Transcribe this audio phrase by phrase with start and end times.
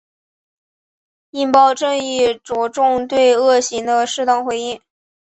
[1.29, 4.81] 应报正义着重对恶行的适当回应。